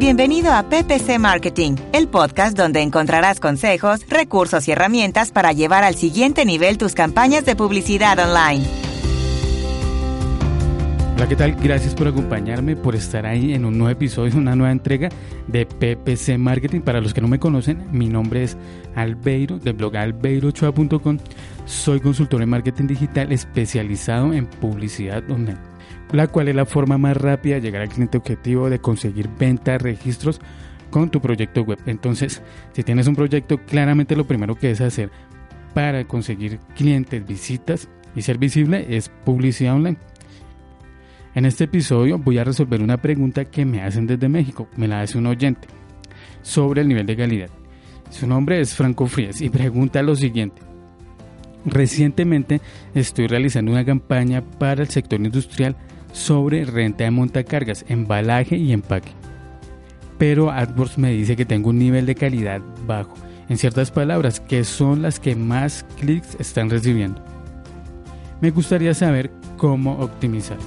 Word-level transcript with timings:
Bienvenido 0.00 0.50
a 0.54 0.62
PPC 0.62 1.18
Marketing, 1.18 1.76
el 1.92 2.08
podcast 2.08 2.56
donde 2.56 2.80
encontrarás 2.80 3.38
consejos, 3.38 4.00
recursos 4.08 4.66
y 4.66 4.72
herramientas 4.72 5.30
para 5.30 5.52
llevar 5.52 5.84
al 5.84 5.94
siguiente 5.94 6.46
nivel 6.46 6.78
tus 6.78 6.94
campañas 6.94 7.44
de 7.44 7.54
publicidad 7.54 8.18
online. 8.18 8.64
Hola, 11.14 11.28
¿qué 11.28 11.36
tal? 11.36 11.54
Gracias 11.56 11.94
por 11.94 12.08
acompañarme, 12.08 12.76
por 12.76 12.96
estar 12.96 13.26
ahí 13.26 13.52
en 13.52 13.66
un 13.66 13.76
nuevo 13.76 13.90
episodio, 13.90 14.38
una 14.38 14.56
nueva 14.56 14.72
entrega 14.72 15.10
de 15.48 15.66
PPC 15.66 16.38
Marketing. 16.38 16.80
Para 16.80 17.02
los 17.02 17.12
que 17.12 17.20
no 17.20 17.28
me 17.28 17.38
conocen, 17.38 17.86
mi 17.92 18.08
nombre 18.08 18.44
es 18.44 18.56
Albeiro, 18.94 19.58
del 19.58 19.74
blog 19.74 19.96
albeirochoa.com. 19.96 21.18
Soy 21.66 22.00
consultor 22.00 22.40
en 22.40 22.48
marketing 22.48 22.86
digital 22.86 23.32
especializado 23.32 24.32
en 24.32 24.46
publicidad 24.46 25.30
online 25.30 25.58
la 26.12 26.26
cual 26.26 26.48
es 26.48 26.54
la 26.54 26.66
forma 26.66 26.98
más 26.98 27.16
rápida 27.16 27.56
de 27.56 27.60
llegar 27.60 27.82
al 27.82 27.88
cliente 27.88 28.18
objetivo, 28.18 28.70
de 28.70 28.80
conseguir 28.80 29.28
ventas, 29.38 29.80
registros 29.80 30.40
con 30.90 31.10
tu 31.10 31.20
proyecto 31.20 31.62
web. 31.62 31.78
Entonces, 31.86 32.42
si 32.72 32.82
tienes 32.82 33.06
un 33.06 33.14
proyecto, 33.14 33.58
claramente 33.58 34.16
lo 34.16 34.26
primero 34.26 34.54
que 34.54 34.68
debes 34.68 34.80
hacer 34.80 35.10
para 35.74 36.04
conseguir 36.04 36.58
clientes, 36.74 37.26
visitas 37.26 37.88
y 38.14 38.22
ser 38.22 38.38
visible 38.38 38.86
es 38.88 39.08
publicidad 39.24 39.74
online. 39.74 39.98
En 41.34 41.46
este 41.46 41.64
episodio 41.64 42.18
voy 42.18 42.38
a 42.38 42.44
resolver 42.44 42.82
una 42.82 42.96
pregunta 42.96 43.44
que 43.44 43.64
me 43.64 43.82
hacen 43.82 44.06
desde 44.06 44.28
México, 44.28 44.68
me 44.76 44.88
la 44.88 45.00
hace 45.00 45.16
un 45.16 45.26
oyente, 45.26 45.68
sobre 46.42 46.82
el 46.82 46.88
nivel 46.88 47.06
de 47.06 47.16
calidad. 47.16 47.50
Su 48.10 48.26
nombre 48.26 48.60
es 48.60 48.74
Franco 48.74 49.06
Frías 49.06 49.40
y 49.40 49.48
pregunta 49.48 50.02
lo 50.02 50.16
siguiente. 50.16 50.69
Recientemente 51.64 52.60
estoy 52.94 53.26
realizando 53.26 53.72
una 53.72 53.84
campaña 53.84 54.42
para 54.42 54.82
el 54.82 54.88
sector 54.88 55.20
industrial 55.20 55.76
sobre 56.12 56.64
renta 56.64 57.04
de 57.04 57.10
montacargas, 57.10 57.84
embalaje 57.88 58.56
y 58.56 58.72
empaque. 58.72 59.12
Pero 60.18 60.50
AdWords 60.50 60.98
me 60.98 61.12
dice 61.12 61.36
que 61.36 61.44
tengo 61.44 61.70
un 61.70 61.78
nivel 61.78 62.06
de 62.06 62.14
calidad 62.14 62.60
bajo. 62.86 63.14
En 63.48 63.58
ciertas 63.58 63.90
palabras, 63.90 64.40
que 64.40 64.64
son 64.64 65.02
las 65.02 65.18
que 65.18 65.34
más 65.34 65.84
clics 65.98 66.36
están 66.38 66.70
recibiendo. 66.70 67.24
Me 68.40 68.50
gustaría 68.50 68.94
saber 68.94 69.30
cómo 69.56 69.98
optimizar. 69.98 70.58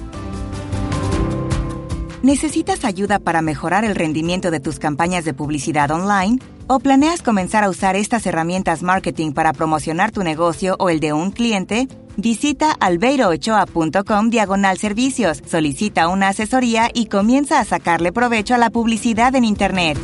¿Necesitas 2.22 2.84
ayuda 2.84 3.18
para 3.18 3.42
mejorar 3.42 3.84
el 3.84 3.94
rendimiento 3.94 4.50
de 4.50 4.60
tus 4.60 4.78
campañas 4.78 5.24
de 5.24 5.34
publicidad 5.34 5.90
online? 5.90 6.38
¿O 6.66 6.80
planeas 6.80 7.20
comenzar 7.20 7.62
a 7.62 7.68
usar 7.68 7.94
estas 7.94 8.24
herramientas 8.26 8.82
marketing 8.82 9.32
para 9.32 9.52
promocionar 9.52 10.12
tu 10.12 10.22
negocio 10.22 10.76
o 10.78 10.88
el 10.88 10.98
de 10.98 11.12
un 11.12 11.30
cliente? 11.30 11.88
Visita 12.16 12.72
albeirochoa.com 12.80 14.30
diagonal 14.30 14.78
servicios, 14.78 15.42
solicita 15.46 16.08
una 16.08 16.28
asesoría 16.28 16.88
y 16.94 17.06
comienza 17.06 17.60
a 17.60 17.64
sacarle 17.66 18.12
provecho 18.12 18.54
a 18.54 18.58
la 18.58 18.70
publicidad 18.70 19.34
en 19.34 19.44
Internet. 19.44 19.98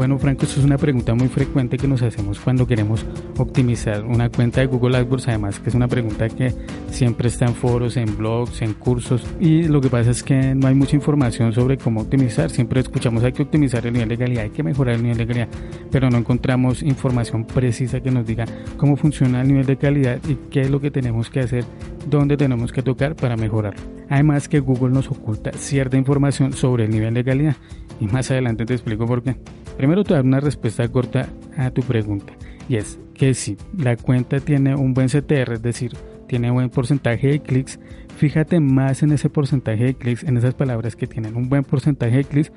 Bueno, 0.00 0.18
Franco, 0.18 0.46
esto 0.46 0.60
es 0.60 0.64
una 0.64 0.78
pregunta 0.78 1.12
muy 1.12 1.28
frecuente 1.28 1.76
que 1.76 1.86
nos 1.86 2.00
hacemos 2.00 2.40
cuando 2.40 2.66
queremos 2.66 3.04
optimizar 3.36 4.02
una 4.02 4.30
cuenta 4.30 4.62
de 4.62 4.66
Google 4.66 4.96
AdWords, 4.96 5.28
además 5.28 5.60
que 5.60 5.68
es 5.68 5.74
una 5.74 5.88
pregunta 5.88 6.26
que 6.26 6.54
siempre 6.90 7.28
está 7.28 7.44
en 7.44 7.54
foros, 7.54 7.98
en 7.98 8.16
blogs, 8.16 8.62
en 8.62 8.72
cursos 8.72 9.22
y 9.38 9.64
lo 9.64 9.78
que 9.82 9.90
pasa 9.90 10.12
es 10.12 10.22
que 10.22 10.54
no 10.54 10.68
hay 10.68 10.74
mucha 10.74 10.96
información 10.96 11.52
sobre 11.52 11.76
cómo 11.76 12.00
optimizar. 12.00 12.48
Siempre 12.48 12.80
escuchamos 12.80 13.24
hay 13.24 13.32
que 13.32 13.42
optimizar 13.42 13.86
el 13.86 13.92
nivel 13.92 14.08
de 14.08 14.16
calidad, 14.16 14.44
hay 14.44 14.50
que 14.50 14.62
mejorar 14.62 14.94
el 14.94 15.02
nivel 15.02 15.18
de 15.18 15.26
calidad, 15.26 15.48
pero 15.90 16.08
no 16.08 16.16
encontramos 16.16 16.82
información 16.82 17.44
precisa 17.44 18.00
que 18.00 18.10
nos 18.10 18.24
diga 18.26 18.46
cómo 18.78 18.96
funciona 18.96 19.42
el 19.42 19.48
nivel 19.48 19.66
de 19.66 19.76
calidad 19.76 20.18
y 20.26 20.36
qué 20.50 20.62
es 20.62 20.70
lo 20.70 20.80
que 20.80 20.90
tenemos 20.90 21.28
que 21.28 21.40
hacer, 21.40 21.66
dónde 22.08 22.38
tenemos 22.38 22.72
que 22.72 22.80
tocar 22.80 23.16
para 23.16 23.36
mejorarlo. 23.36 23.82
Además 24.08 24.48
que 24.48 24.60
Google 24.60 24.94
nos 24.94 25.10
oculta 25.10 25.52
cierta 25.52 25.98
información 25.98 26.54
sobre 26.54 26.86
el 26.86 26.90
nivel 26.90 27.12
de 27.12 27.22
calidad 27.22 27.56
y 28.00 28.06
más 28.06 28.30
adelante 28.30 28.64
te 28.64 28.72
explico 28.72 29.04
por 29.04 29.22
qué. 29.22 29.36
Primero 29.80 29.89
te 30.04 30.14
dar 30.14 30.24
una 30.24 30.40
respuesta 30.40 30.86
corta 30.88 31.28
a 31.56 31.70
tu 31.70 31.82
pregunta 31.82 32.32
y 32.70 32.76
es 32.76 33.00
que 33.14 33.34
si 33.34 33.56
la 33.76 33.96
cuenta 33.96 34.38
tiene 34.38 34.76
un 34.76 34.94
buen 34.94 35.08
CTR, 35.08 35.54
es 35.54 35.62
decir, 35.62 35.92
tiene 36.28 36.50
un 36.50 36.54
buen 36.54 36.70
porcentaje 36.70 37.26
de 37.26 37.40
clics, 37.40 37.80
fíjate 38.16 38.60
más 38.60 39.02
en 39.02 39.10
ese 39.10 39.28
porcentaje 39.28 39.86
de 39.86 39.94
clics, 39.94 40.22
en 40.22 40.36
esas 40.36 40.54
palabras 40.54 40.94
que 40.94 41.08
tienen 41.08 41.34
un 41.34 41.48
buen 41.48 41.64
porcentaje 41.64 42.18
de 42.18 42.24
clics 42.24 42.52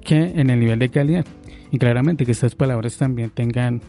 que 0.00 0.16
en 0.16 0.50
el 0.50 0.60
nivel 0.60 0.78
de 0.78 0.90
calidad. 0.90 1.26
Y 1.72 1.78
claramente 1.78 2.24
que 2.24 2.30
estas 2.30 2.54
palabras 2.54 2.96
también 2.98 3.30
tengan 3.30 3.80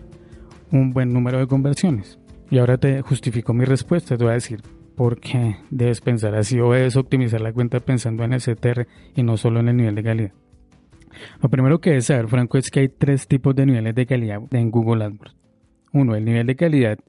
un 0.72 0.92
buen 0.92 1.14
número 1.14 1.38
de 1.38 1.46
conversiones. 1.46 2.18
Y 2.50 2.58
ahora 2.58 2.80
te 2.80 3.04
justifico 3.04 3.54
mi 3.54 3.66
respuesta, 3.66 4.18
te 4.18 4.24
voy 4.24 4.32
a 4.32 4.36
decir 4.36 4.64
por 4.96 5.20
qué 5.20 5.58
debes 5.70 6.02
pensar 6.02 6.34
así 6.34 6.60
o 6.60 6.72
debes 6.74 6.96
optimizar 6.96 7.42
la 7.42 7.54
cuenta 7.54 7.80
pensando 7.80 8.24
en 8.24 8.34
el 8.34 8.42
CTR 8.42 8.88
y 9.16 9.22
no 9.22 9.38
solo 9.38 9.60
en 9.60 9.70
el 9.70 9.78
nivel 9.78 9.94
de 9.94 10.04
calidad. 10.04 10.32
Lo 11.42 11.50
primero 11.50 11.80
que 11.80 11.92
debes 11.92 12.06
saber, 12.06 12.28
Franco, 12.28 12.58
es 12.58 12.70
que 12.70 12.82
hay 12.82 12.90
tres 12.90 13.28
tipos 13.28 13.56
de 13.56 13.66
niveles 13.66 13.96
de 13.96 14.06
calidad 14.06 14.42
en 14.52 14.72
Google 14.72 15.06
AdWords. 15.06 15.36
Uno, 15.94 16.16
el 16.16 16.26
nivel 16.26 16.48
de 16.48 16.56
calidad 16.56 17.00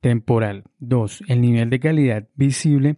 temporal. 0.00 0.64
Dos, 0.78 1.22
el 1.28 1.40
nivel 1.40 1.70
de 1.70 1.80
calidad 1.80 2.28
visible. 2.34 2.96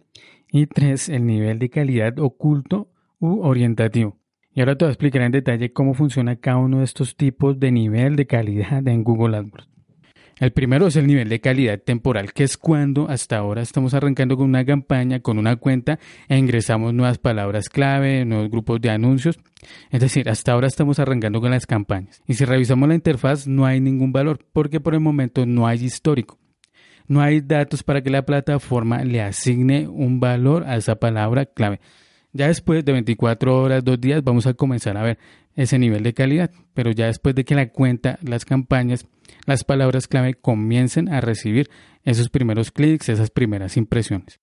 Y 0.51 0.67
tres, 0.67 1.09
el 1.09 1.25
nivel 1.25 1.59
de 1.59 1.69
calidad 1.69 2.19
oculto 2.19 2.89
u 3.19 3.41
orientativo. 3.41 4.17
Y 4.53 4.59
ahora 4.59 4.77
te 4.77 4.85
voy 4.85 4.89
a 4.89 4.93
explicar 4.93 5.23
en 5.23 5.31
detalle 5.31 5.73
cómo 5.73 5.95
funciona 5.95 6.35
cada 6.35 6.57
uno 6.57 6.79
de 6.79 6.83
estos 6.83 7.15
tipos 7.15 7.59
de 7.59 7.71
nivel 7.71 8.15
de 8.15 8.27
calidad 8.27 8.87
en 8.87 9.03
Google 9.03 9.37
AdWords. 9.37 9.72
El 10.39 10.51
primero 10.51 10.87
es 10.87 10.95
el 10.95 11.05
nivel 11.05 11.29
de 11.29 11.39
calidad 11.39 11.79
temporal, 11.79 12.33
que 12.33 12.43
es 12.43 12.57
cuando 12.57 13.07
hasta 13.07 13.37
ahora 13.37 13.61
estamos 13.61 13.93
arrancando 13.93 14.35
con 14.35 14.47
una 14.47 14.65
campaña, 14.65 15.19
con 15.19 15.37
una 15.37 15.57
cuenta 15.57 15.99
e 16.27 16.37
ingresamos 16.37 16.93
nuevas 16.93 17.19
palabras 17.19 17.69
clave, 17.69 18.25
nuevos 18.25 18.49
grupos 18.49 18.81
de 18.81 18.89
anuncios. 18.89 19.37
Es 19.91 20.01
decir, 20.01 20.29
hasta 20.29 20.51
ahora 20.51 20.67
estamos 20.67 20.99
arrancando 20.99 21.39
con 21.39 21.51
las 21.51 21.67
campañas. 21.67 22.21
Y 22.27 22.33
si 22.33 22.45
revisamos 22.45 22.89
la 22.89 22.95
interfaz 22.95 23.47
no 23.47 23.65
hay 23.65 23.79
ningún 23.79 24.11
valor, 24.11 24.39
porque 24.51 24.79
por 24.79 24.95
el 24.95 25.01
momento 25.01 25.45
no 25.45 25.67
hay 25.67 25.83
histórico. 25.83 26.39
No 27.07 27.21
hay 27.21 27.41
datos 27.41 27.83
para 27.83 28.01
que 28.01 28.09
la 28.09 28.25
plataforma 28.25 29.03
le 29.03 29.21
asigne 29.21 29.87
un 29.87 30.19
valor 30.19 30.63
a 30.65 30.77
esa 30.77 30.95
palabra 30.95 31.45
clave. 31.45 31.79
Ya 32.31 32.47
después 32.47 32.83
de 32.83 32.91
24 32.91 33.61
horas, 33.61 33.83
dos 33.83 34.01
días, 34.01 34.23
vamos 34.23 34.47
a 34.47 34.55
comenzar 34.55 34.97
a 34.97 35.03
ver 35.03 35.19
ese 35.55 35.77
nivel 35.77 36.01
de 36.01 36.13
calidad, 36.13 36.49
pero 36.73 36.91
ya 36.91 37.05
después 37.05 37.35
de 37.35 37.45
que 37.45 37.53
la 37.53 37.69
cuenta, 37.69 38.17
las 38.23 38.43
campañas, 38.45 39.05
las 39.45 39.63
palabras 39.63 40.07
clave 40.07 40.33
comiencen 40.35 41.09
a 41.09 41.21
recibir 41.21 41.69
esos 42.03 42.29
primeros 42.29 42.71
clics, 42.71 43.09
esas 43.09 43.29
primeras 43.29 43.77
impresiones. 43.77 44.39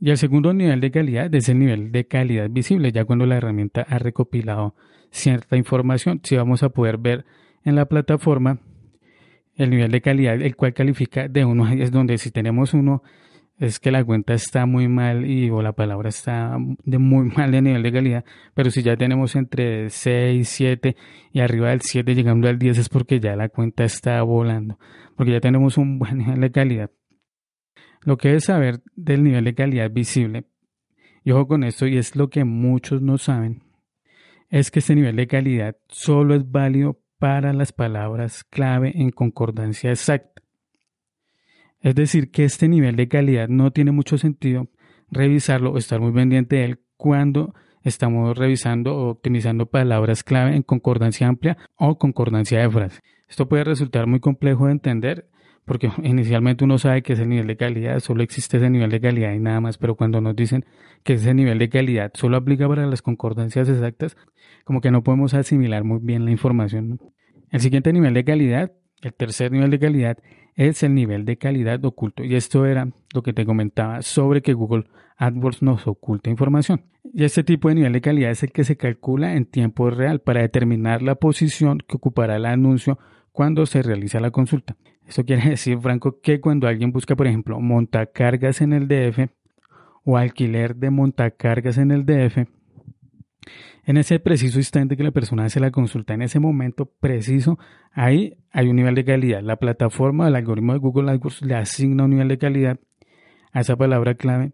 Y 0.00 0.10
el 0.10 0.18
segundo 0.18 0.52
nivel 0.52 0.80
de 0.80 0.90
calidad 0.90 1.32
es 1.34 1.48
el 1.48 1.58
nivel 1.58 1.92
de 1.92 2.06
calidad 2.06 2.48
visible, 2.50 2.90
ya 2.90 3.04
cuando 3.04 3.24
la 3.24 3.36
herramienta 3.36 3.82
ha 3.82 3.98
recopilado 3.98 4.74
cierta 5.10 5.56
información, 5.56 6.20
si 6.24 6.36
vamos 6.36 6.62
a 6.62 6.70
poder 6.70 6.98
ver 6.98 7.24
en 7.64 7.76
la 7.76 7.86
plataforma 7.86 8.58
el 9.54 9.70
nivel 9.70 9.90
de 9.90 10.00
calidad, 10.00 10.40
el 10.40 10.56
cual 10.56 10.74
califica 10.74 11.28
de 11.28 11.44
1 11.44 11.64
a 11.64 11.70
10, 11.70 11.92
donde 11.92 12.18
si 12.18 12.30
tenemos 12.30 12.74
uno 12.74 13.02
es 13.62 13.78
que 13.78 13.92
la 13.92 14.04
cuenta 14.04 14.34
está 14.34 14.66
muy 14.66 14.88
mal 14.88 15.24
y 15.24 15.48
o 15.48 15.62
la 15.62 15.72
palabra 15.72 16.08
está 16.08 16.56
de 16.84 16.98
muy 16.98 17.26
mal 17.36 17.52
de 17.52 17.62
nivel 17.62 17.82
de 17.84 17.92
calidad, 17.92 18.24
pero 18.54 18.70
si 18.70 18.82
ya 18.82 18.96
tenemos 18.96 19.36
entre 19.36 19.88
6, 19.88 20.48
7 20.48 20.96
y 21.32 21.40
arriba 21.40 21.70
del 21.70 21.80
7 21.80 22.14
llegando 22.14 22.48
al 22.48 22.58
10 22.58 22.78
es 22.78 22.88
porque 22.88 23.20
ya 23.20 23.36
la 23.36 23.48
cuenta 23.48 23.84
está 23.84 24.20
volando, 24.22 24.78
porque 25.16 25.32
ya 25.32 25.40
tenemos 25.40 25.78
un 25.78 26.00
buen 26.00 26.18
nivel 26.18 26.40
de 26.40 26.50
calidad. 26.50 26.90
Lo 28.04 28.16
que 28.16 28.34
es 28.34 28.44
saber 28.46 28.80
del 28.96 29.22
nivel 29.22 29.44
de 29.44 29.54
calidad 29.54 29.90
visible, 29.92 30.44
y 31.22 31.30
ojo 31.30 31.46
con 31.46 31.62
esto, 31.62 31.86
y 31.86 31.98
es 31.98 32.16
lo 32.16 32.30
que 32.30 32.42
muchos 32.42 33.00
no 33.00 33.16
saben, 33.16 33.62
es 34.50 34.72
que 34.72 34.80
este 34.80 34.96
nivel 34.96 35.14
de 35.14 35.28
calidad 35.28 35.76
solo 35.86 36.34
es 36.34 36.50
válido 36.50 37.00
para 37.18 37.52
las 37.52 37.72
palabras 37.72 38.42
clave 38.42 38.90
en 38.96 39.10
concordancia 39.10 39.90
exacta. 39.90 40.41
Es 41.82 41.96
decir, 41.96 42.30
que 42.30 42.44
este 42.44 42.68
nivel 42.68 42.96
de 42.96 43.08
calidad 43.08 43.48
no 43.48 43.72
tiene 43.72 43.90
mucho 43.90 44.16
sentido 44.16 44.68
revisarlo 45.10 45.72
o 45.72 45.78
estar 45.78 46.00
muy 46.00 46.12
pendiente 46.12 46.56
de 46.56 46.64
él 46.64 46.80
cuando 46.96 47.54
estamos 47.82 48.38
revisando 48.38 48.96
o 48.96 49.10
optimizando 49.10 49.66
palabras 49.66 50.22
clave 50.22 50.54
en 50.54 50.62
concordancia 50.62 51.26
amplia 51.26 51.58
o 51.76 51.98
concordancia 51.98 52.60
de 52.60 52.70
frase. 52.70 53.00
Esto 53.28 53.48
puede 53.48 53.64
resultar 53.64 54.06
muy 54.06 54.20
complejo 54.20 54.66
de 54.66 54.72
entender 54.72 55.28
porque 55.64 55.90
inicialmente 56.04 56.64
uno 56.64 56.78
sabe 56.78 57.02
que 57.02 57.14
ese 57.14 57.26
nivel 57.26 57.48
de 57.48 57.56
calidad, 57.56 57.98
solo 58.00 58.22
existe 58.22 58.58
ese 58.58 58.70
nivel 58.70 58.90
de 58.90 59.00
calidad 59.00 59.32
y 59.32 59.40
nada 59.40 59.60
más, 59.60 59.76
pero 59.76 59.96
cuando 59.96 60.20
nos 60.20 60.36
dicen 60.36 60.64
que 61.02 61.14
ese 61.14 61.34
nivel 61.34 61.58
de 61.58 61.68
calidad 61.68 62.12
solo 62.14 62.36
aplica 62.36 62.68
para 62.68 62.86
las 62.86 63.02
concordancias 63.02 63.68
exactas, 63.68 64.16
como 64.64 64.80
que 64.80 64.90
no 64.90 65.02
podemos 65.02 65.34
asimilar 65.34 65.82
muy 65.82 65.98
bien 66.00 66.24
la 66.24 66.30
información. 66.30 67.00
El 67.50 67.60
siguiente 67.60 67.92
nivel 67.92 68.14
de 68.14 68.24
calidad, 68.24 68.72
el 69.02 69.14
tercer 69.14 69.50
nivel 69.50 69.70
de 69.70 69.78
calidad, 69.78 70.18
es 70.54 70.82
el 70.82 70.94
nivel 70.94 71.24
de 71.24 71.38
calidad 71.38 71.84
oculto. 71.84 72.24
Y 72.24 72.34
esto 72.34 72.66
era 72.66 72.88
lo 73.14 73.22
que 73.22 73.32
te 73.32 73.46
comentaba 73.46 74.02
sobre 74.02 74.42
que 74.42 74.52
Google 74.52 74.84
AdWords 75.16 75.62
nos 75.62 75.86
oculta 75.86 76.30
información. 76.30 76.82
Y 77.12 77.24
este 77.24 77.44
tipo 77.44 77.68
de 77.68 77.76
nivel 77.76 77.92
de 77.92 78.00
calidad 78.00 78.30
es 78.30 78.42
el 78.42 78.52
que 78.52 78.64
se 78.64 78.76
calcula 78.76 79.34
en 79.34 79.46
tiempo 79.46 79.90
real 79.90 80.20
para 80.20 80.42
determinar 80.42 81.02
la 81.02 81.14
posición 81.14 81.78
que 81.86 81.96
ocupará 81.96 82.36
el 82.36 82.46
anuncio 82.46 82.98
cuando 83.32 83.66
se 83.66 83.82
realiza 83.82 84.20
la 84.20 84.30
consulta. 84.30 84.76
Esto 85.06 85.24
quiere 85.24 85.50
decir, 85.50 85.78
Franco, 85.78 86.20
que 86.20 86.40
cuando 86.40 86.68
alguien 86.68 86.92
busca, 86.92 87.16
por 87.16 87.26
ejemplo, 87.26 87.60
montacargas 87.60 88.60
en 88.60 88.72
el 88.72 88.88
DF 88.88 89.30
o 90.04 90.16
alquiler 90.16 90.76
de 90.76 90.90
montacargas 90.90 91.78
en 91.78 91.90
el 91.90 92.04
DF, 92.04 92.48
en 93.84 93.96
ese 93.96 94.20
preciso 94.20 94.58
instante 94.58 94.96
que 94.96 95.02
la 95.02 95.10
persona 95.10 95.44
hace 95.44 95.60
la 95.60 95.70
consulta, 95.70 96.14
en 96.14 96.22
ese 96.22 96.38
momento 96.38 96.86
preciso, 96.86 97.58
ahí 97.92 98.36
hay 98.50 98.68
un 98.68 98.76
nivel 98.76 98.94
de 98.94 99.04
calidad. 99.04 99.42
La 99.42 99.56
plataforma, 99.56 100.28
el 100.28 100.36
algoritmo 100.36 100.72
de 100.72 100.78
Google 100.78 101.10
AdWords 101.10 101.42
le 101.42 101.54
asigna 101.56 102.04
un 102.04 102.10
nivel 102.10 102.28
de 102.28 102.38
calidad 102.38 102.78
a 103.52 103.60
esa 103.60 103.76
palabra 103.76 104.14
clave 104.14 104.52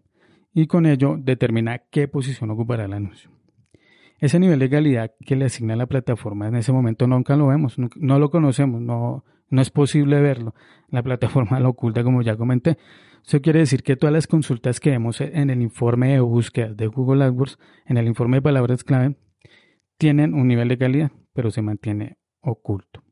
y 0.53 0.67
con 0.67 0.85
ello 0.85 1.17
determina 1.19 1.79
qué 1.89 2.07
posición 2.07 2.49
ocupará 2.51 2.85
el 2.85 2.93
anuncio. 2.93 3.38
Ese 4.19 4.39
nivel 4.39 4.59
de 4.59 4.69
calidad 4.69 5.11
que 5.25 5.35
le 5.35 5.45
asigna 5.45 5.75
la 5.75 5.87
plataforma 5.87 6.47
en 6.47 6.55
ese 6.55 6.71
momento 6.71 7.07
nunca 7.07 7.35
lo 7.35 7.47
vemos, 7.47 7.77
no 7.77 8.19
lo 8.19 8.29
conocemos, 8.29 8.81
no, 8.81 9.23
no 9.49 9.61
es 9.61 9.69
posible 9.69 10.21
verlo. 10.21 10.53
La 10.89 11.03
plataforma 11.03 11.59
lo 11.59 11.69
oculta 11.69 12.03
como 12.03 12.21
ya 12.21 12.35
comenté. 12.35 12.77
Eso 13.25 13.41
quiere 13.41 13.59
decir 13.59 13.83
que 13.83 13.95
todas 13.95 14.13
las 14.13 14.27
consultas 14.27 14.79
que 14.79 14.91
vemos 14.91 15.21
en 15.21 15.49
el 15.49 15.61
informe 15.61 16.13
de 16.13 16.19
búsqueda 16.19 16.73
de 16.73 16.87
Google 16.87 17.23
AdWords, 17.23 17.59
en 17.85 17.97
el 17.97 18.07
informe 18.07 18.37
de 18.37 18.41
palabras 18.41 18.83
clave, 18.83 19.15
tienen 19.97 20.33
un 20.33 20.47
nivel 20.47 20.69
de 20.69 20.77
calidad, 20.77 21.11
pero 21.33 21.51
se 21.51 21.61
mantiene 21.61 22.17
oculto. 22.41 23.03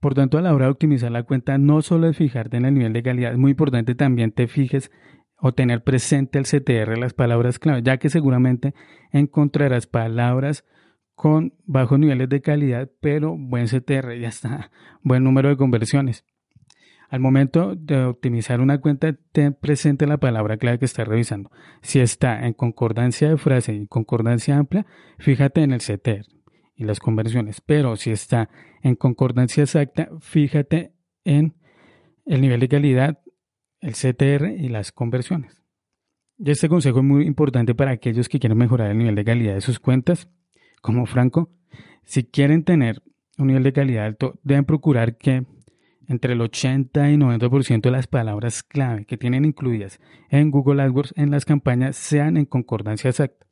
Por 0.00 0.14
tanto, 0.14 0.38
a 0.38 0.42
la 0.42 0.54
hora 0.54 0.66
de 0.66 0.70
optimizar 0.70 1.10
la 1.10 1.24
cuenta, 1.24 1.58
no 1.58 1.82
solo 1.82 2.08
es 2.08 2.16
fijarte 2.16 2.56
en 2.56 2.64
el 2.64 2.74
nivel 2.74 2.92
de 2.92 3.02
calidad, 3.02 3.32
es 3.32 3.38
muy 3.38 3.50
importante 3.50 3.96
también 3.96 4.30
te 4.30 4.46
fijes 4.46 4.92
o 5.40 5.52
tener 5.52 5.82
presente 5.84 6.38
el 6.38 6.44
CTR, 6.44 6.98
las 6.98 7.14
palabras 7.14 7.58
clave, 7.58 7.82
ya 7.82 7.98
que 7.98 8.10
seguramente 8.10 8.74
encontrarás 9.12 9.86
palabras 9.86 10.64
con 11.14 11.54
bajos 11.64 11.98
niveles 11.98 12.28
de 12.28 12.40
calidad, 12.40 12.90
pero 13.00 13.36
buen 13.36 13.66
CTR, 13.66 14.18
ya 14.20 14.28
está, 14.28 14.70
buen 15.02 15.24
número 15.24 15.48
de 15.48 15.56
conversiones. 15.56 16.24
Al 17.08 17.20
momento 17.20 17.74
de 17.74 18.04
optimizar 18.04 18.60
una 18.60 18.80
cuenta, 18.80 19.16
ten 19.32 19.54
presente 19.54 20.06
la 20.06 20.18
palabra 20.18 20.58
clave 20.58 20.78
que 20.78 20.84
estás 20.84 21.08
revisando. 21.08 21.50
Si 21.80 22.00
está 22.00 22.46
en 22.46 22.52
concordancia 22.52 23.30
de 23.30 23.38
frase 23.38 23.72
y 23.74 23.86
concordancia 23.86 24.58
amplia, 24.58 24.84
fíjate 25.18 25.62
en 25.62 25.72
el 25.72 25.80
CTR 25.80 26.26
y 26.76 26.84
las 26.84 27.00
conversiones. 27.00 27.62
Pero 27.62 27.96
si 27.96 28.10
está 28.10 28.50
en 28.82 28.94
concordancia 28.94 29.62
exacta, 29.62 30.10
fíjate 30.20 30.92
en 31.24 31.54
el 32.26 32.42
nivel 32.42 32.60
de 32.60 32.68
calidad, 32.68 33.20
el 33.80 33.92
CTR 33.92 34.50
y 34.58 34.68
las 34.68 34.92
conversiones. 34.92 35.62
Y 36.38 36.50
este 36.50 36.68
consejo 36.68 36.98
es 36.98 37.04
muy 37.04 37.26
importante 37.26 37.74
para 37.74 37.90
aquellos 37.90 38.28
que 38.28 38.38
quieren 38.38 38.58
mejorar 38.58 38.90
el 38.90 38.98
nivel 38.98 39.14
de 39.14 39.24
calidad 39.24 39.54
de 39.54 39.60
sus 39.60 39.80
cuentas. 39.80 40.28
Como 40.80 41.06
Franco, 41.06 41.50
si 42.04 42.24
quieren 42.24 42.64
tener 42.64 43.02
un 43.38 43.48
nivel 43.48 43.64
de 43.64 43.72
calidad 43.72 44.06
alto, 44.06 44.38
deben 44.44 44.64
procurar 44.64 45.16
que 45.16 45.44
entre 46.06 46.32
el 46.32 46.40
80 46.40 47.10
y 47.10 47.16
90% 47.16 47.82
de 47.82 47.90
las 47.90 48.06
palabras 48.06 48.62
clave 48.62 49.04
que 49.04 49.18
tienen 49.18 49.44
incluidas 49.44 50.00
en 50.30 50.50
Google 50.50 50.82
AdWords 50.82 51.12
en 51.16 51.30
las 51.30 51.44
campañas 51.44 51.96
sean 51.96 52.36
en 52.36 52.46
concordancia 52.46 53.10
exacta. 53.10 53.46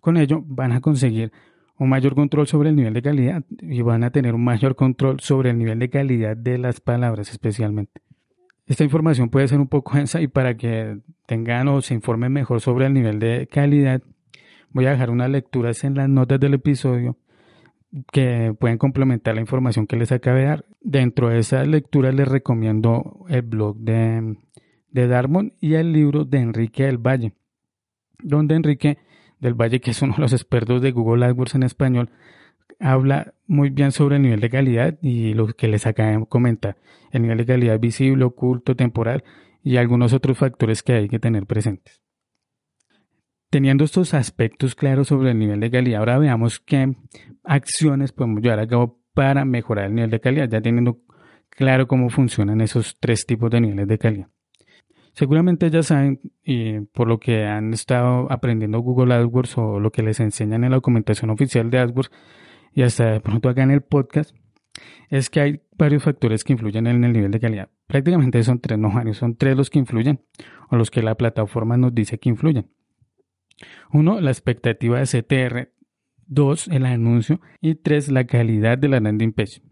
Con 0.00 0.16
ello 0.16 0.42
van 0.46 0.72
a 0.72 0.80
conseguir 0.80 1.32
un 1.76 1.88
mayor 1.88 2.14
control 2.14 2.46
sobre 2.46 2.70
el 2.70 2.76
nivel 2.76 2.94
de 2.94 3.02
calidad 3.02 3.44
y 3.60 3.82
van 3.82 4.04
a 4.04 4.10
tener 4.10 4.34
un 4.34 4.42
mayor 4.42 4.74
control 4.74 5.20
sobre 5.20 5.50
el 5.50 5.58
nivel 5.58 5.78
de 5.78 5.90
calidad 5.90 6.36
de 6.36 6.58
las 6.58 6.80
palabras 6.80 7.30
especialmente. 7.30 8.07
Esta 8.68 8.84
información 8.84 9.30
puede 9.30 9.48
ser 9.48 9.58
un 9.58 9.66
poco 9.66 9.96
densa 9.96 10.20
y 10.20 10.28
para 10.28 10.56
que 10.58 10.98
tengan 11.26 11.68
o 11.68 11.80
se 11.80 11.94
informen 11.94 12.32
mejor 12.32 12.60
sobre 12.60 12.84
el 12.84 12.92
nivel 12.92 13.18
de 13.18 13.48
calidad, 13.50 14.02
voy 14.70 14.84
a 14.84 14.90
dejar 14.90 15.08
unas 15.08 15.30
lecturas 15.30 15.84
en 15.84 15.94
las 15.94 16.08
notas 16.10 16.38
del 16.38 16.52
episodio 16.52 17.16
que 18.12 18.54
pueden 18.60 18.76
complementar 18.76 19.34
la 19.34 19.40
información 19.40 19.86
que 19.86 19.96
les 19.96 20.12
acabé 20.12 20.40
de 20.40 20.46
dar. 20.46 20.64
Dentro 20.82 21.30
de 21.30 21.38
esa 21.38 21.64
lectura 21.64 22.12
les 22.12 22.28
recomiendo 22.28 23.24
el 23.30 23.40
blog 23.40 23.78
de, 23.78 24.36
de 24.90 25.06
Darmon 25.06 25.54
y 25.60 25.74
el 25.74 25.94
libro 25.94 26.26
de 26.26 26.38
Enrique 26.38 26.84
del 26.84 26.98
Valle, 26.98 27.32
donde 28.22 28.54
Enrique 28.54 28.98
del 29.40 29.54
Valle, 29.54 29.80
que 29.80 29.92
es 29.92 30.02
uno 30.02 30.16
de 30.16 30.20
los 30.20 30.34
expertos 30.34 30.82
de 30.82 30.92
Google 30.92 31.24
AdWords 31.24 31.54
en 31.54 31.62
español, 31.62 32.10
habla 32.78 33.34
muy 33.46 33.70
bien 33.70 33.92
sobre 33.92 34.16
el 34.16 34.22
nivel 34.22 34.40
de 34.40 34.50
calidad 34.50 34.98
y 35.02 35.34
lo 35.34 35.48
que 35.48 35.68
les 35.68 35.86
acabé 35.86 36.16
de 36.16 36.26
comentar, 36.26 36.76
el 37.10 37.22
nivel 37.22 37.38
de 37.38 37.46
calidad 37.46 37.78
visible, 37.80 38.24
oculto, 38.24 38.76
temporal 38.76 39.24
y 39.62 39.76
algunos 39.76 40.12
otros 40.12 40.38
factores 40.38 40.82
que 40.82 40.92
hay 40.92 41.08
que 41.08 41.18
tener 41.18 41.46
presentes. 41.46 42.02
Teniendo 43.50 43.84
estos 43.84 44.12
aspectos 44.12 44.74
claros 44.74 45.08
sobre 45.08 45.30
el 45.30 45.38
nivel 45.38 45.60
de 45.60 45.70
calidad, 45.70 46.00
ahora 46.00 46.18
veamos 46.18 46.60
qué 46.60 46.94
acciones 47.44 48.12
podemos 48.12 48.42
llevar 48.42 48.60
a 48.60 48.68
cabo 48.68 49.00
para 49.14 49.44
mejorar 49.44 49.86
el 49.86 49.94
nivel 49.94 50.10
de 50.10 50.20
calidad, 50.20 50.48
ya 50.50 50.60
teniendo 50.60 51.00
claro 51.48 51.88
cómo 51.88 52.10
funcionan 52.10 52.60
esos 52.60 52.98
tres 53.00 53.24
tipos 53.26 53.50
de 53.50 53.62
niveles 53.62 53.88
de 53.88 53.98
calidad. 53.98 54.28
Seguramente 55.14 55.70
ya 55.70 55.82
saben, 55.82 56.20
y 56.44 56.80
por 56.80 57.08
lo 57.08 57.18
que 57.18 57.44
han 57.44 57.72
estado 57.72 58.30
aprendiendo 58.30 58.78
Google 58.80 59.14
AdWords 59.14 59.58
o 59.58 59.80
lo 59.80 59.90
que 59.90 60.02
les 60.02 60.20
enseñan 60.20 60.62
en 60.62 60.70
la 60.70 60.76
documentación 60.76 61.30
oficial 61.30 61.70
de 61.70 61.78
AdWords 61.78 62.10
y 62.72 62.82
hasta 62.82 63.12
de 63.12 63.20
pronto 63.20 63.48
acá 63.48 63.62
en 63.62 63.70
el 63.70 63.82
podcast, 63.82 64.34
es 65.10 65.30
que 65.30 65.40
hay 65.40 65.62
varios 65.76 66.02
factores 66.02 66.44
que 66.44 66.52
influyen 66.52 66.86
en 66.86 67.04
el 67.04 67.12
nivel 67.12 67.30
de 67.30 67.40
calidad. 67.40 67.70
Prácticamente 67.86 68.42
son 68.42 68.60
tres, 68.60 68.78
no 68.78 68.92
varios, 68.92 69.16
son 69.16 69.36
tres 69.36 69.56
los 69.56 69.70
que 69.70 69.78
influyen 69.78 70.20
o 70.70 70.76
los 70.76 70.90
que 70.90 71.02
la 71.02 71.14
plataforma 71.14 71.76
nos 71.76 71.94
dice 71.94 72.18
que 72.18 72.28
influyen. 72.28 72.70
Uno, 73.92 74.20
la 74.20 74.30
expectativa 74.30 75.00
de 75.00 75.06
CTR. 75.06 75.72
Dos, 76.26 76.68
el 76.68 76.84
anuncio. 76.84 77.40
Y 77.60 77.76
tres, 77.76 78.10
la 78.10 78.24
calidad 78.24 78.78
de 78.78 78.88
la 78.88 79.00
landing 79.00 79.32
page. 79.32 79.62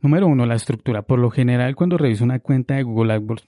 Número 0.00 0.26
uno, 0.26 0.44
la 0.46 0.54
estructura. 0.54 1.02
Por 1.02 1.18
lo 1.18 1.30
general, 1.30 1.76
cuando 1.76 1.96
reviso 1.96 2.24
una 2.24 2.40
cuenta 2.40 2.74
de 2.74 2.82
Google 2.82 3.14
AdWords 3.14 3.46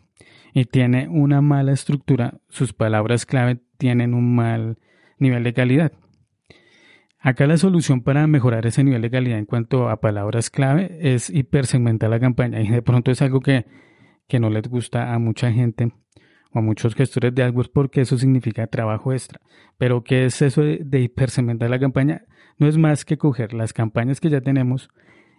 y 0.55 0.65
tiene 0.65 1.09
una 1.09 1.41
mala 1.41 1.73
estructura, 1.73 2.41
sus 2.49 2.73
palabras 2.73 3.27
clave 3.27 3.61
tienen 3.77 4.15
un 4.15 4.35
mal 4.35 4.79
nivel 5.19 5.45
de 5.45 5.53
calidad. 5.53 5.93
Acá 7.21 7.49
la 7.49 7.57
solución 7.57 8.03
para 8.03 8.27
mejorar 8.29 8.65
ese 8.67 8.85
nivel 8.85 9.03
de 9.03 9.11
calidad 9.11 9.39
en 9.39 9.45
cuanto 9.45 9.89
a 9.89 10.01
palabras 10.01 10.51
clave 10.51 10.99
es 11.01 11.31
hipersegmentar 11.31 12.09
la 12.11 12.21
campaña 12.21 12.61
y 12.61 12.69
de 12.69 12.81
pronto 12.81 13.11
es 13.11 13.21
algo 13.23 13.41
que, 13.41 13.67
que 14.29 14.39
no 14.39 14.51
les 14.51 14.69
gusta 14.69 15.13
a 15.13 15.19
mucha 15.19 15.51
gente 15.51 15.93
o 16.53 16.61
a 16.61 16.63
muchos 16.63 16.95
gestores 16.95 17.35
de 17.35 17.43
AdWords 17.43 17.71
porque 17.71 18.03
eso 18.03 18.17
significa 18.17 18.69
trabajo 18.69 19.13
extra. 19.13 19.41
Pero 19.79 20.05
¿qué 20.05 20.27
es 20.27 20.41
eso 20.43 20.63
de, 20.63 20.79
de 20.85 21.01
hipersegmentar 21.01 21.69
la 21.69 21.81
campaña? 21.81 22.23
No 22.57 22.69
es 22.69 22.79
más 22.79 23.05
que 23.05 23.19
coger 23.19 23.53
las 23.53 23.73
campañas 23.73 24.21
que 24.21 24.31
ya 24.31 24.41
tenemos 24.41 24.89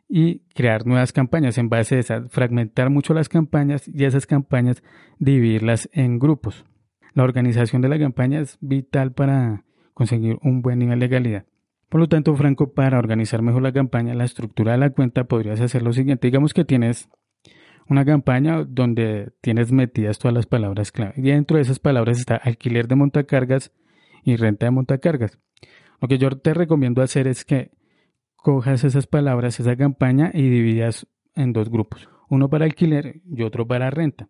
y 0.10 0.40
crear 0.54 0.86
nuevas 0.86 1.14
campañas 1.14 1.58
en 1.58 1.70
base 1.70 1.96
a 1.96 2.00
esas, 2.00 2.32
fragmentar 2.32 2.90
mucho 2.90 3.14
las 3.14 3.30
campañas 3.30 3.88
y 3.88 4.04
esas 4.04 4.26
campañas 4.26 4.84
dividirlas 5.18 5.90
en 5.94 6.20
grupos. 6.20 6.66
La 7.14 7.24
organización 7.24 7.82
de 7.82 7.90
la 7.90 8.00
campaña 8.00 8.42
es 8.42 8.58
vital 8.60 9.14
para 9.14 9.64
conseguir 9.94 10.38
un 10.42 10.62
buen 10.62 10.80
nivel 10.80 11.00
de 11.00 11.10
calidad. 11.10 11.46
Por 11.90 12.00
lo 12.00 12.08
tanto, 12.08 12.36
Franco, 12.36 12.74
para 12.74 13.00
organizar 13.00 13.42
mejor 13.42 13.64
la 13.64 13.74
campaña, 13.74 14.14
la 14.14 14.24
estructura 14.24 14.74
de 14.74 14.78
la 14.78 14.92
cuenta, 14.92 15.24
podrías 15.24 15.60
hacer 15.60 15.82
lo 15.82 15.92
siguiente. 15.92 16.28
Digamos 16.28 16.54
que 16.54 16.64
tienes 16.64 17.10
una 17.90 18.06
campaña 18.06 18.64
donde 18.64 19.32
tienes 19.42 19.72
metidas 19.72 20.20
todas 20.20 20.36
las 20.36 20.46
palabras 20.46 20.92
clave. 20.92 21.14
Y 21.18 21.24
dentro 21.24 21.58
de 21.58 21.64
esas 21.64 21.80
palabras 21.80 22.20
está 22.20 22.36
alquiler 22.36 22.88
de 22.88 22.96
montacargas 22.96 23.72
y 24.24 24.36
renta 24.36 24.68
de 24.68 24.72
montacargas. 24.72 25.40
Lo 26.00 26.08
que 26.08 26.20
yo 26.20 26.30
te 26.30 26.54
recomiendo 26.54 27.02
hacer 27.02 27.28
es 27.28 27.44
que 27.44 27.72
cojas 28.36 28.84
esas 28.84 29.08
palabras, 29.08 29.60
esa 29.60 29.76
campaña 29.76 30.30
y 30.34 30.48
dividas 30.48 31.08
en 31.36 31.54
dos 31.54 31.70
grupos. 31.70 32.08
Uno 32.30 32.50
para 32.50 32.66
alquiler 32.66 33.22
y 33.26 33.42
otro 33.42 33.68
para 33.68 33.90
renta. 33.90 34.30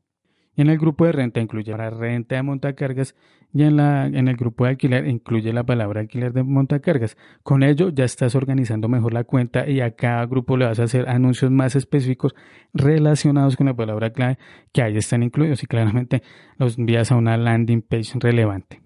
Y 0.60 0.62
en 0.62 0.70
el 0.70 0.78
grupo 0.78 1.06
de 1.06 1.14
renta 1.14 1.40
incluye 1.40 1.72
para 1.72 1.90
renta 1.90 2.36
de 2.36 2.44
montacargas 2.44 3.16
y 3.54 3.64
en, 3.64 3.78
la, 3.78 4.08
en 4.08 4.28
el 4.28 4.36
grupo 4.36 4.66
de 4.66 4.72
alquiler 4.72 5.08
incluye 5.08 5.54
la 5.54 5.64
palabra 5.64 6.02
alquiler 6.02 6.34
de 6.34 6.44
montacargas. 6.44 7.16
Con 7.44 7.64
ello 7.64 7.92
ya 7.92 8.04
estás 8.04 8.36
organizando 8.36 8.90
mejor 8.90 9.14
la 9.14 9.24
cuenta 9.24 9.70
y 9.70 9.80
a 9.80 9.96
cada 9.96 10.26
grupo 10.26 10.58
le 10.58 10.66
vas 10.66 10.82
a 10.82 10.84
hacer 10.84 11.08
anuncios 11.08 11.50
más 11.50 11.78
específicos 11.78 12.36
relacionados 12.74 13.56
con 13.56 13.68
la 13.68 13.74
palabra 13.74 14.12
clave 14.12 14.38
que 14.74 14.82
ahí 14.82 14.98
están 14.98 15.24
incluidos 15.24 15.64
y 15.64 15.68
claramente 15.68 16.24
los 16.58 16.78
envías 16.78 17.10
a 17.14 17.16
una 17.16 17.38
landing 17.38 17.82
page 17.82 18.20
relevante. 18.20 18.82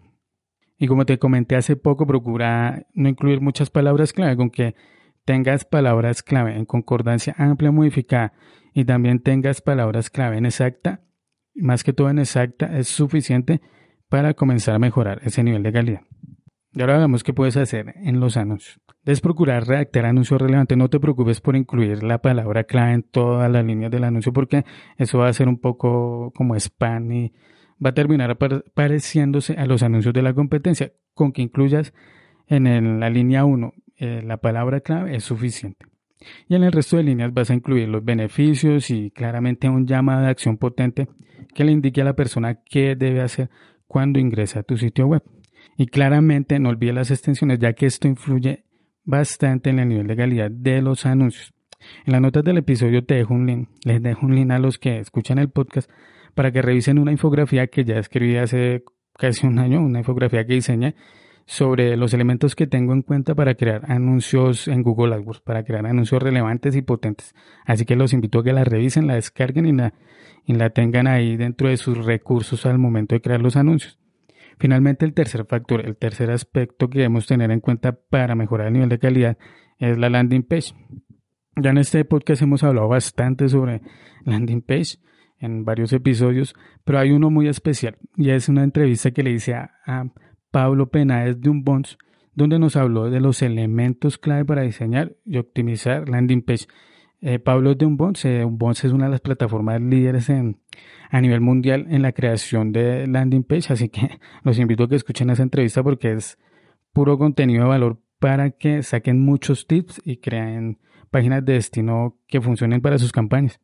Y 0.77 0.85
como 0.85 1.07
te 1.07 1.17
comenté 1.17 1.55
hace 1.55 1.75
poco, 1.75 2.05
procura 2.05 2.85
no 2.93 3.09
incluir 3.09 3.41
muchas 3.41 3.71
palabras 3.71 4.13
clave, 4.13 4.37
con 4.37 4.51
que 4.51 4.75
tengas 5.25 5.65
palabras 5.65 6.21
clave 6.21 6.55
en 6.55 6.65
concordancia 6.65 7.33
amplia 7.35 7.71
modificada 7.71 8.31
y 8.75 8.85
también 8.85 9.23
tengas 9.23 9.59
palabras 9.61 10.11
clave 10.11 10.37
en 10.37 10.45
exacta 10.45 10.99
más 11.55 11.83
que 11.83 11.93
todo 11.93 12.09
en 12.09 12.19
exacta, 12.19 12.77
es 12.77 12.87
suficiente 12.87 13.61
para 14.09 14.33
comenzar 14.33 14.75
a 14.75 14.79
mejorar 14.79 15.21
ese 15.23 15.43
nivel 15.43 15.63
de 15.63 15.73
calidad. 15.73 16.01
Y 16.75 16.81
ahora 16.81 16.97
veamos 16.97 17.23
qué 17.23 17.33
puedes 17.33 17.55
hacer 17.57 17.93
en 17.97 18.19
los 18.19 18.35
anuncios. 18.35 18.79
Debes 19.03 19.21
procurar 19.21 19.67
redactar 19.67 20.05
anuncios 20.05 20.41
relevantes. 20.41 20.77
No 20.77 20.89
te 20.89 20.99
preocupes 20.99 21.39
por 21.41 21.55
incluir 21.55 22.03
la 22.03 22.19
palabra 22.19 22.63
clave 22.63 22.93
en 22.93 23.03
todas 23.03 23.51
las 23.51 23.63
líneas 23.63 23.91
del 23.91 24.05
anuncio 24.05 24.33
porque 24.33 24.63
eso 24.97 25.19
va 25.19 25.27
a 25.27 25.33
ser 25.33 25.47
un 25.47 25.59
poco 25.59 26.31
como 26.35 26.55
spam 26.55 27.11
y 27.11 27.33
va 27.83 27.89
a 27.89 27.93
terminar 27.93 28.37
pareciéndose 28.73 29.53
a 29.53 29.65
los 29.65 29.83
anuncios 29.83 30.13
de 30.13 30.21
la 30.21 30.33
competencia. 30.33 30.93
Con 31.13 31.31
que 31.31 31.43
incluyas 31.43 31.93
en 32.47 32.99
la 32.99 33.09
línea 33.09 33.45
1 33.45 33.73
eh, 33.97 34.21
la 34.23 34.37
palabra 34.37 34.79
clave 34.79 35.15
es 35.15 35.23
suficiente. 35.23 35.85
Y 36.47 36.55
en 36.55 36.63
el 36.63 36.71
resto 36.71 36.97
de 36.97 37.03
líneas 37.03 37.33
vas 37.33 37.49
a 37.49 37.53
incluir 37.53 37.87
los 37.87 38.03
beneficios 38.03 38.89
y 38.89 39.11
claramente 39.11 39.69
un 39.69 39.85
llamado 39.85 40.21
de 40.21 40.29
acción 40.29 40.57
potente 40.57 41.07
que 41.53 41.63
le 41.63 41.71
indique 41.71 42.01
a 42.01 42.05
la 42.05 42.15
persona 42.15 42.59
qué 42.63 42.95
debe 42.95 43.21
hacer 43.21 43.49
cuando 43.87 44.19
ingresa 44.19 44.59
a 44.59 44.63
tu 44.63 44.77
sitio 44.77 45.07
web. 45.07 45.23
Y 45.77 45.87
claramente 45.87 46.59
no 46.59 46.69
olvides 46.69 46.95
las 46.95 47.11
extensiones 47.11 47.59
ya 47.59 47.73
que 47.73 47.85
esto 47.85 48.07
influye 48.07 48.63
bastante 49.03 49.69
en 49.69 49.79
el 49.79 49.89
nivel 49.89 50.07
de 50.07 50.15
calidad 50.15 50.51
de 50.51 50.81
los 50.81 51.05
anuncios. 51.05 51.53
En 52.05 52.13
las 52.13 52.21
notas 52.21 52.43
del 52.43 52.57
episodio 52.57 53.03
te 53.03 53.15
dejo 53.15 53.33
un 53.33 53.45
link, 53.45 53.69
les 53.83 54.01
dejo 54.01 54.25
un 54.25 54.35
link 54.35 54.51
a 54.51 54.59
los 54.59 54.77
que 54.77 54.99
escuchan 54.99 55.37
el 55.37 55.49
podcast 55.49 55.89
para 56.33 56.51
que 56.51 56.61
revisen 56.61 56.97
una 56.97 57.11
infografía 57.11 57.67
que 57.67 57.83
ya 57.83 57.97
escribí 57.99 58.37
hace 58.37 58.83
casi 59.17 59.45
un 59.45 59.59
año, 59.59 59.81
una 59.81 59.99
infografía 59.99 60.45
que 60.45 60.53
diseñé 60.53 60.95
sobre 61.45 61.97
los 61.97 62.13
elementos 62.13 62.55
que 62.55 62.67
tengo 62.67 62.93
en 62.93 63.01
cuenta 63.01 63.35
para 63.35 63.55
crear 63.55 63.91
anuncios 63.91 64.67
en 64.67 64.81
Google 64.81 65.15
AdWords, 65.15 65.41
para 65.41 65.63
crear 65.63 65.85
anuncios 65.85 66.21
relevantes 66.21 66.75
y 66.75 66.81
potentes. 66.81 67.35
Así 67.65 67.85
que 67.85 67.95
los 67.95 68.13
invito 68.13 68.39
a 68.39 68.43
que 68.43 68.53
la 68.53 68.63
revisen, 68.63 69.07
la 69.07 69.15
descarguen 69.15 69.65
y 69.65 69.73
la, 69.73 69.93
y 70.45 70.53
la 70.53 70.69
tengan 70.69 71.07
ahí 71.07 71.35
dentro 71.37 71.69
de 71.69 71.77
sus 71.77 72.05
recursos 72.05 72.65
al 72.65 72.79
momento 72.79 73.15
de 73.15 73.21
crear 73.21 73.41
los 73.41 73.55
anuncios. 73.55 73.99
Finalmente, 74.57 75.05
el 75.05 75.13
tercer 75.13 75.45
factor, 75.45 75.85
el 75.85 75.97
tercer 75.97 76.31
aspecto 76.31 76.89
que 76.89 76.99
debemos 76.99 77.27
tener 77.27 77.51
en 77.51 77.59
cuenta 77.59 77.93
para 77.93 78.35
mejorar 78.35 78.67
el 78.67 78.73
nivel 78.73 78.89
de 78.89 78.99
calidad 78.99 79.37
es 79.79 79.97
la 79.97 80.09
landing 80.09 80.43
page. 80.43 80.73
Ya 81.55 81.71
en 81.71 81.77
este 81.77 82.05
podcast 82.05 82.41
hemos 82.41 82.63
hablado 82.63 82.87
bastante 82.87 83.49
sobre 83.49 83.81
landing 84.25 84.61
page 84.61 84.97
en 85.39 85.65
varios 85.65 85.91
episodios, 85.93 86.55
pero 86.83 86.99
hay 86.99 87.11
uno 87.11 87.29
muy 87.29 87.47
especial 87.47 87.97
y 88.15 88.29
es 88.29 88.47
una 88.47 88.63
entrevista 88.63 89.11
que 89.11 89.23
le 89.23 89.31
hice 89.31 89.53
a, 89.53 89.69
Pablo 90.53 90.91
Penaez 90.91 91.41
de 91.41 91.49
un 91.49 91.63
Bonds, 91.63 91.97
donde 92.35 92.59
nos 92.59 92.75
habló 92.75 93.09
de 93.09 93.19
los 93.19 93.41
elementos 93.41 94.19
clave 94.19 94.45
para 94.45 94.61
diseñar 94.61 95.15
y 95.25 95.37
optimizar 95.37 96.07
landing 96.07 96.43
page. 96.43 96.67
Eh, 97.21 97.39
Pablo 97.39 97.73
de 97.73 97.87
Unbox, 97.87 98.25
eh, 98.25 98.45
es 98.69 98.83
una 98.83 99.05
de 99.05 99.11
las 99.11 99.21
plataformas 99.21 99.81
líderes 99.81 100.29
en, 100.29 100.59
a 101.09 101.21
nivel 101.21 101.41
mundial 101.41 101.87
en 101.89 102.03
la 102.03 102.11
creación 102.11 102.71
de 102.71 103.07
landing 103.07 103.43
page, 103.43 103.73
así 103.73 103.89
que 103.89 104.19
los 104.43 104.59
invito 104.59 104.83
a 104.83 104.89
que 104.89 104.95
escuchen 104.95 105.31
esa 105.31 105.41
entrevista 105.41 105.81
porque 105.81 106.11
es 106.11 106.37
puro 106.91 107.17
contenido 107.17 107.63
de 107.63 107.69
valor 107.69 107.99
para 108.19 108.51
que 108.51 108.83
saquen 108.83 109.25
muchos 109.25 109.65
tips 109.65 110.03
y 110.05 110.17
creen 110.17 110.77
páginas 111.09 111.43
de 111.43 111.53
destino 111.53 112.19
que 112.27 112.41
funcionen 112.41 112.79
para 112.79 112.99
sus 112.99 113.11
campañas. 113.11 113.59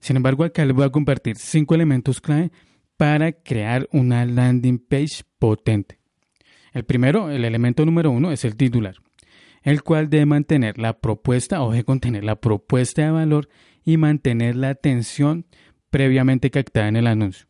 Sin 0.00 0.16
embargo, 0.16 0.44
acá 0.44 0.64
les 0.64 0.74
voy 0.74 0.86
a 0.86 0.90
compartir 0.90 1.36
cinco 1.36 1.74
elementos 1.74 2.22
clave 2.22 2.52
para 2.96 3.32
crear 3.32 3.88
una 3.92 4.24
landing 4.24 4.78
page 4.78 5.22
potente. 5.38 5.98
El 6.72 6.84
primero, 6.84 7.30
el 7.30 7.44
elemento 7.44 7.84
número 7.84 8.10
uno, 8.10 8.32
es 8.32 8.44
el 8.44 8.56
titular 8.56 8.96
el 9.64 9.82
cual 9.82 10.10
debe 10.10 10.26
mantener 10.26 10.78
la 10.78 11.00
propuesta 11.00 11.62
o 11.62 11.72
debe 11.72 11.84
contener 11.84 12.22
la 12.22 12.36
propuesta 12.36 13.02
de 13.02 13.10
valor 13.10 13.48
y 13.82 13.96
mantener 13.96 14.56
la 14.56 14.68
atención 14.68 15.46
previamente 15.90 16.50
captada 16.50 16.86
en 16.88 16.96
el 16.96 17.06
anuncio. 17.06 17.46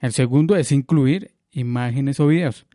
El 0.00 0.12
segundo 0.12 0.54
es 0.54 0.70
incluir 0.70 1.32
imágenes 1.50 2.20
o 2.20 2.26
videos, 2.26 2.66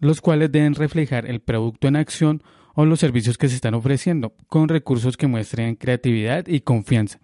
los 0.00 0.20
cuales 0.20 0.50
deben 0.50 0.74
reflejar 0.74 1.26
el 1.26 1.40
producto 1.40 1.86
en 1.86 1.94
acción 1.94 2.42
o 2.74 2.84
los 2.84 2.98
servicios 2.98 3.38
que 3.38 3.48
se 3.48 3.54
están 3.54 3.74
ofreciendo, 3.74 4.34
con 4.48 4.68
recursos 4.68 5.16
que 5.16 5.28
muestren 5.28 5.76
creatividad 5.76 6.48
y 6.48 6.60
confianza. 6.60 7.20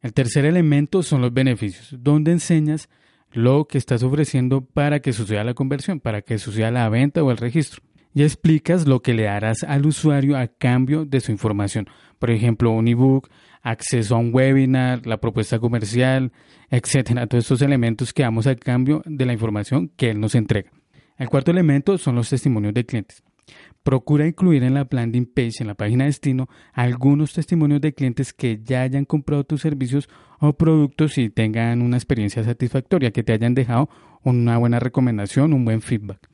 El 0.00 0.12
tercer 0.12 0.44
elemento 0.44 1.02
son 1.02 1.22
los 1.22 1.34
beneficios, 1.34 1.96
donde 1.98 2.30
enseñas 2.30 2.88
lo 3.32 3.66
que 3.66 3.78
estás 3.78 4.02
ofreciendo 4.02 4.62
para 4.62 5.00
que 5.00 5.12
suceda 5.12 5.44
la 5.44 5.54
conversión, 5.54 6.00
para 6.00 6.22
que 6.22 6.38
suceda 6.38 6.70
la 6.70 6.88
venta 6.88 7.22
o 7.22 7.30
el 7.30 7.36
registro 7.36 7.82
y 8.14 8.22
explicas 8.22 8.86
lo 8.86 9.00
que 9.00 9.14
le 9.14 9.24
darás 9.24 9.62
al 9.62 9.86
usuario 9.86 10.36
a 10.36 10.48
cambio 10.48 11.04
de 11.04 11.20
su 11.20 11.30
información. 11.30 11.88
Por 12.18 12.30
ejemplo, 12.30 12.70
un 12.70 12.88
ebook, 12.88 13.28
acceso 13.62 14.16
a 14.16 14.18
un 14.18 14.34
webinar, 14.34 15.06
la 15.06 15.18
propuesta 15.18 15.58
comercial, 15.58 16.32
etcétera. 16.70 17.26
Todos 17.26 17.44
estos 17.44 17.62
elementos 17.62 18.12
que 18.12 18.22
damos 18.22 18.46
a 18.46 18.56
cambio 18.56 19.02
de 19.06 19.26
la 19.26 19.32
información 19.32 19.90
que 19.96 20.10
él 20.10 20.20
nos 20.20 20.34
entrega. 20.34 20.70
El 21.16 21.28
cuarto 21.28 21.50
elemento 21.50 21.98
son 21.98 22.16
los 22.16 22.30
testimonios 22.30 22.74
de 22.74 22.86
clientes. 22.86 23.22
Procura 23.82 24.26
incluir 24.26 24.62
en 24.62 24.74
la 24.74 24.86
landing 24.90 25.26
page, 25.26 25.60
en 25.60 25.68
la 25.68 25.74
página 25.74 26.04
de 26.04 26.10
destino, 26.10 26.48
algunos 26.72 27.32
testimonios 27.32 27.80
de 27.80 27.94
clientes 27.94 28.32
que 28.32 28.60
ya 28.62 28.82
hayan 28.82 29.04
comprado 29.04 29.44
tus 29.44 29.62
servicios 29.62 30.08
o 30.38 30.52
productos 30.52 31.16
y 31.18 31.30
tengan 31.30 31.80
una 31.80 31.96
experiencia 31.96 32.44
satisfactoria, 32.44 33.10
que 33.10 33.22
te 33.22 33.32
hayan 33.32 33.54
dejado 33.54 33.88
una 34.22 34.58
buena 34.58 34.80
recomendación, 34.80 35.52
un 35.52 35.64
buen 35.64 35.80
feedback. 35.80 36.28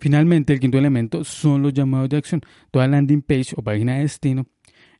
Finalmente, 0.00 0.52
el 0.52 0.60
quinto 0.60 0.78
elemento 0.78 1.24
son 1.24 1.62
los 1.62 1.72
llamados 1.72 2.08
de 2.08 2.18
acción. 2.18 2.40
Toda 2.70 2.86
landing 2.86 3.22
page 3.22 3.54
o 3.56 3.62
página 3.62 3.94
de 3.94 4.00
destino 4.00 4.46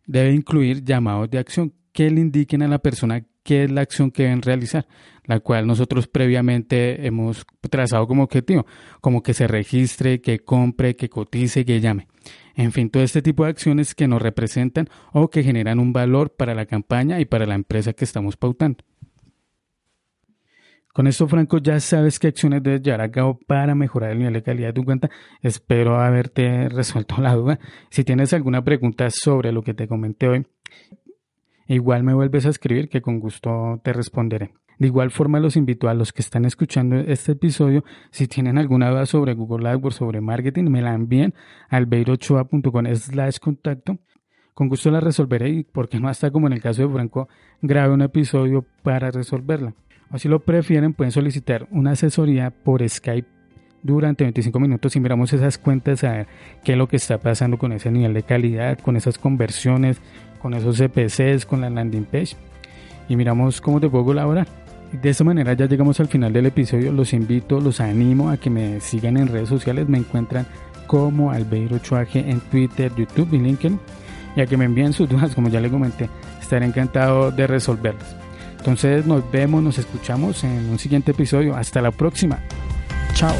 debe 0.06 0.32
incluir 0.32 0.82
llamados 0.82 1.30
de 1.30 1.38
acción 1.38 1.72
que 1.92 2.10
le 2.10 2.20
indiquen 2.20 2.62
a 2.62 2.68
la 2.68 2.78
persona 2.78 3.24
qué 3.48 3.64
es 3.64 3.70
la 3.70 3.80
acción 3.80 4.10
que 4.10 4.24
deben 4.24 4.42
realizar, 4.42 4.86
la 5.24 5.40
cual 5.40 5.66
nosotros 5.66 6.06
previamente 6.06 7.06
hemos 7.06 7.46
trazado 7.70 8.06
como 8.06 8.24
objetivo, 8.24 8.66
como 9.00 9.22
que 9.22 9.32
se 9.32 9.46
registre, 9.46 10.20
que 10.20 10.40
compre, 10.40 10.96
que 10.96 11.08
cotice, 11.08 11.64
que 11.64 11.80
llame. 11.80 12.08
En 12.56 12.72
fin, 12.72 12.90
todo 12.90 13.02
este 13.02 13.22
tipo 13.22 13.44
de 13.44 13.50
acciones 13.50 13.94
que 13.94 14.06
nos 14.06 14.20
representan 14.20 14.90
o 15.14 15.30
que 15.30 15.42
generan 15.42 15.78
un 15.78 15.94
valor 15.94 16.36
para 16.36 16.54
la 16.54 16.66
campaña 16.66 17.20
y 17.20 17.24
para 17.24 17.46
la 17.46 17.54
empresa 17.54 17.94
que 17.94 18.04
estamos 18.04 18.36
pautando. 18.36 18.84
Con 20.92 21.06
esto, 21.06 21.26
Franco, 21.26 21.56
ya 21.56 21.80
sabes 21.80 22.18
qué 22.18 22.26
acciones 22.26 22.62
debes 22.62 22.82
llevar 22.82 23.00
a 23.00 23.10
cabo 23.10 23.38
para 23.46 23.74
mejorar 23.74 24.10
el 24.10 24.18
nivel 24.18 24.34
de 24.34 24.42
calidad 24.42 24.68
de 24.68 24.72
tu 24.74 24.84
cuenta. 24.84 25.08
Espero 25.40 25.98
haberte 25.98 26.68
resuelto 26.68 27.16
la 27.22 27.34
duda. 27.34 27.58
Si 27.88 28.04
tienes 28.04 28.34
alguna 28.34 28.62
pregunta 28.62 29.08
sobre 29.08 29.52
lo 29.52 29.62
que 29.62 29.72
te 29.72 29.88
comenté 29.88 30.28
hoy, 30.28 30.46
igual 31.74 32.02
me 32.02 32.14
vuelves 32.14 32.46
a 32.46 32.50
escribir 32.50 32.88
que 32.88 33.00
con 33.00 33.20
gusto 33.20 33.80
te 33.84 33.92
responderé. 33.92 34.52
De 34.78 34.86
igual 34.86 35.10
forma, 35.10 35.40
los 35.40 35.56
invito 35.56 35.88
a 35.88 35.94
los 35.94 36.12
que 36.12 36.22
están 36.22 36.44
escuchando 36.44 36.96
este 36.96 37.32
episodio, 37.32 37.84
si 38.10 38.28
tienen 38.28 38.58
alguna 38.58 38.90
duda 38.90 39.06
sobre 39.06 39.34
Google 39.34 39.68
AdWords, 39.68 39.96
sobre 39.96 40.20
marketing, 40.20 40.64
me 40.64 40.82
la 40.82 40.94
envíen 40.94 41.34
al 41.68 41.86
beirochoa.com 41.86 42.86
slash 42.94 43.38
contacto. 43.38 43.98
Con 44.54 44.68
gusto 44.68 44.90
la 44.90 45.00
resolveré 45.00 45.50
y, 45.50 45.64
porque 45.64 46.00
no 46.00 46.08
hasta 46.08 46.30
como 46.30 46.46
en 46.46 46.52
el 46.54 46.60
caso 46.60 46.82
de 46.82 46.92
Franco, 46.92 47.28
grabe 47.62 47.94
un 47.94 48.02
episodio 48.02 48.64
para 48.82 49.10
resolverla 49.10 49.74
o 50.10 50.18
si 50.18 50.28
lo 50.28 50.40
prefieren 50.40 50.94
pueden 50.94 51.12
solicitar 51.12 51.66
una 51.70 51.92
asesoría 51.92 52.50
por 52.50 52.86
Skype 52.88 53.28
durante 53.82 54.24
25 54.24 54.58
minutos 54.58 54.96
y 54.96 55.00
miramos 55.00 55.32
esas 55.32 55.58
cuentas 55.58 56.02
a 56.02 56.12
ver 56.12 56.26
qué 56.64 56.72
es 56.72 56.78
lo 56.78 56.88
que 56.88 56.96
está 56.96 57.18
pasando 57.18 57.58
con 57.58 57.72
ese 57.72 57.90
nivel 57.90 58.12
de 58.12 58.22
calidad, 58.22 58.78
con 58.78 58.96
esas 58.96 59.18
conversiones, 59.18 60.00
con 60.38 60.54
esos 60.54 60.78
CPCs, 60.78 61.46
con 61.46 61.60
la 61.60 61.70
landing 61.70 62.04
page 62.04 62.36
y 63.08 63.16
miramos 63.16 63.60
cómo 63.60 63.80
te 63.80 63.88
puedo 63.88 64.04
colaborar. 64.04 64.46
De 64.92 65.10
esta 65.10 65.24
manera 65.24 65.52
ya 65.52 65.66
llegamos 65.66 66.00
al 66.00 66.08
final 66.08 66.32
del 66.32 66.46
episodio. 66.46 66.92
Los 66.92 67.12
invito, 67.12 67.60
los 67.60 67.80
animo 67.80 68.30
a 68.30 68.36
que 68.36 68.50
me 68.50 68.80
sigan 68.80 69.16
en 69.16 69.28
redes 69.28 69.48
sociales. 69.48 69.88
Me 69.88 69.98
encuentran 69.98 70.46
como 70.86 71.30
Albeiro 71.30 71.78
Chuaje 71.78 72.30
en 72.30 72.40
Twitter, 72.40 72.92
YouTube 72.96 73.32
y 73.32 73.38
LinkedIn. 73.38 73.78
Y 74.36 74.40
a 74.40 74.46
que 74.46 74.56
me 74.56 74.64
envíen 74.64 74.92
sus 74.92 75.08
dudas, 75.08 75.34
como 75.34 75.48
ya 75.48 75.60
les 75.60 75.70
comenté. 75.70 76.08
Estaré 76.40 76.64
encantado 76.64 77.30
de 77.30 77.46
resolverlas. 77.46 78.16
Entonces 78.58 79.06
nos 79.06 79.30
vemos, 79.30 79.62
nos 79.62 79.78
escuchamos 79.78 80.44
en 80.44 80.70
un 80.70 80.78
siguiente 80.78 81.10
episodio. 81.10 81.54
Hasta 81.54 81.82
la 81.82 81.90
próxima. 81.90 82.38
Chao. 83.14 83.34